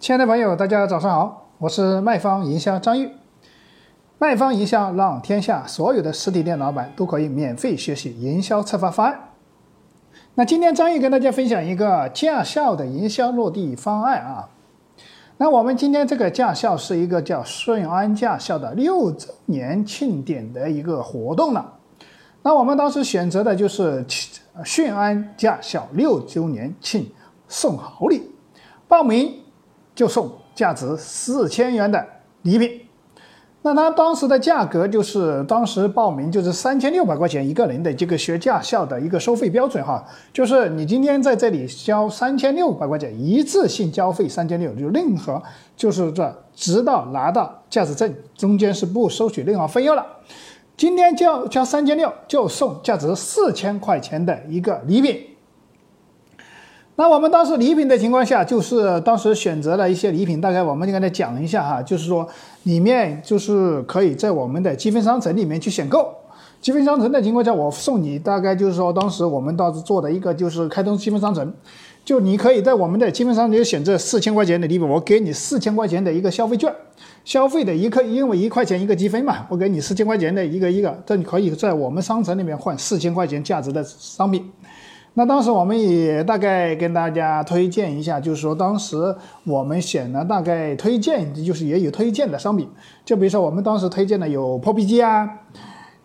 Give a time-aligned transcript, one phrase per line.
[0.00, 3.10] 亲爱的朋友，大家早上好，我是卖方营销张玉。
[4.16, 9.20] 卖方营销让天下所有的实体店老板都可以免费学习营销策划方案。
[10.36, 14.48] 那今天张玉跟大家分享一个驾校的营销落地方案啊。
[15.36, 21.74] 那我们今天这个驾校是一个叫顺安驾校的六周年庆典的一个活动了。
[22.42, 24.02] 那我们当时选择的就是
[24.64, 27.06] 顺安驾校六周年庆
[27.48, 28.30] 送好礼，
[28.88, 29.39] 报名。
[30.00, 32.02] 就送价值四千元的
[32.40, 32.80] 礼品，
[33.60, 45.42] 那他当时的价格就是当时报名就是三千六百块钱一个人的这个学驾校的一个收费标准哈，就是你今天在这里交三千六百块钱一次性交费三千六，就任何
[45.76, 50.06] 就是这直到拿到驾驶证中间是不收取任何费用了，
[50.78, 55.26] 今天交交三千六就送价值四千块钱的一个礼品。
[57.00, 62.28] 那我们当时礼品的情况下，就是当时选择了一些礼品，大概我们就跟他讲一下哈，就是说
[62.64, 66.06] 里面就是可以在我们的积分商城里面去选购。
[66.60, 71.50] 积分商城的情况下，我送你大概就是说，当时我们当时做的一个就是开通积分商城，
[72.04, 76.70] 就你可以在我们的积分商城选择四千块钱的礼品，我给你四千块钱的一个消费券，
[77.24, 84.44] 消费的一克，因为一块钱一个积分嘛，我给你四千块钱的一个一个，这你可以在我们商城里面换四千块钱价值的商品。
[85.14, 92.68] 那当时我们也大概跟大家推荐一下，就是说当时我们选了大概推荐，就是也有推荐的商品，
[93.04, 95.28] 就比如说我们当时推荐的有破壁机啊，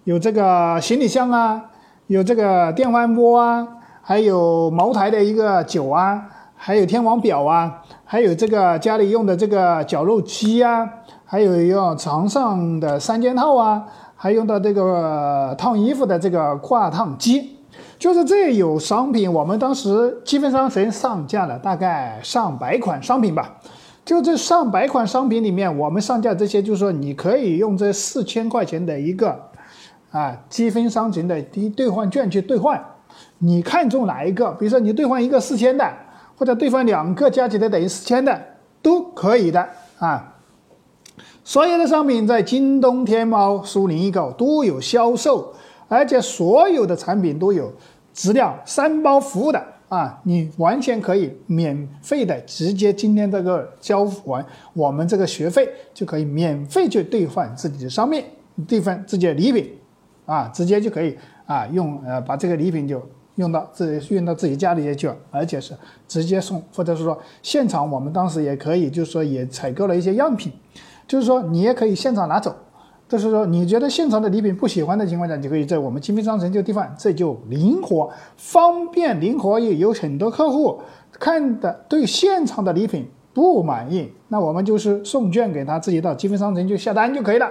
[0.05, 1.63] 有这个行李箱啊，
[2.07, 3.67] 有这个电饭锅啊，
[4.01, 6.21] 还有茅台的一个酒啊，
[6.55, 10.83] 还有天王表啊，还有这个家里用的这个绞肉机啊，
[11.23, 17.54] 还有用床上的三件套啊，还用到这个烫衣服的这个挂烫机。
[17.97, 23.57] 就是这有商品，我们当时积分商城上架了大概上百款商品吧。
[24.03, 29.49] 就这上百款商品里面，我们上架这些，就是说你可以用这四千块钱的一个
[30.11, 32.83] 啊积分商城的第兑换券去兑换。
[33.39, 34.51] 你看中哪一个？
[34.51, 35.91] 比如说你兑换一个四千的，
[36.38, 38.39] 或者兑换两个加起来等于四千的，
[38.81, 39.67] 都可以的
[39.97, 40.35] 啊。
[41.44, 45.53] 所有的商品在京东、天猫、苏宁易购都有销售。
[45.88, 47.72] 而且所有的产品都有
[48.13, 54.44] 质量三包服务的啊，你完全可以免费的直接今天这个交完
[54.74, 58.24] 我们这个学费就可以免费去兑换自己的商品，
[58.68, 59.69] 兑换自己的礼品，
[60.25, 63.00] 啊，直接就可以啊用呃把这个礼品就
[63.35, 70.51] 用到自己运到自己家里去，而且是直接送，或者是说现场我们当时也可以就是说也采购了一些样品，
[71.07, 72.56] 就是说你也可以现场拿走。
[73.07, 79.59] 就是说，你觉得现场的礼品不喜欢的情况下，你可以在我们金品商城就兑换，这就灵活、方便、灵活。
[79.59, 80.79] 也有很多客户
[81.11, 87.47] 看的对现场的礼品不满意，那我们就是送券给他，自己到积分商城就下单就可以了。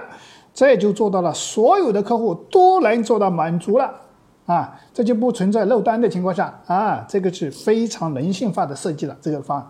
[0.53, 3.93] 这就做到了所有的客户都能做到满足了
[4.45, 9.67] 啊，这就不存在漏单的情况下啊，这个是非常人性化的设计了这个方案。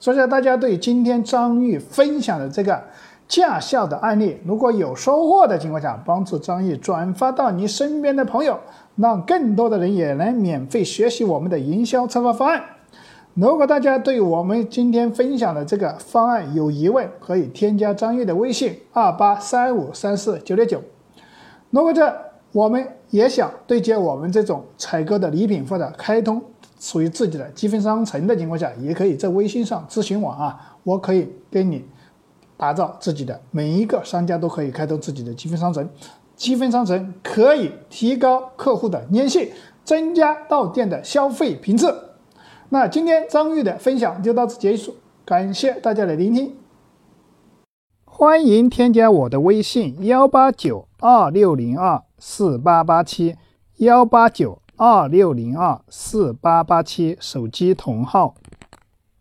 [0.00, 2.82] 所以说，大家对今天张玉分享的这个。
[3.30, 8.58] 驾校的案例，如果有收获的情况下，帮助张毅转发到你身边的朋友，
[8.96, 12.60] 让更多的人也能免费学习我们的营销策划方案。
[13.34, 20.82] 如果大家对我们今天分享的这个方案有疑问，可以添加张毅的微信二八三五三四九六九。
[21.70, 22.12] 如果这
[22.50, 26.42] 我们也想对接我们这种采购的礼品或者开通
[26.80, 31.84] 属于自己的积分商城的情况下，也可以在微信上咨询我啊，我可以跟你。
[32.60, 35.88] 打造自己的每一个商家都可以开通自己的积分商城，
[36.36, 39.50] 积分商城可以提高客户的粘性，
[39.82, 42.10] 增加到店的消费频次。
[42.68, 44.94] 那今天张玉的分享就到此结束，
[45.24, 46.54] 感谢大家的聆听，
[48.04, 53.36] 欢迎添加我的微信幺八九二六零二四八八七
[53.78, 58.34] 幺八九二六零二四八八七手机同号。